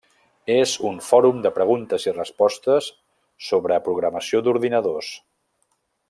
És 0.53 0.71
un 0.91 0.95
fòrum 1.07 1.41
de 1.47 1.51
preguntes 1.57 2.07
i 2.09 2.13
respostes 2.15 2.87
sobre 3.51 3.81
programació 3.89 4.41
d'ordinadors. 4.47 5.13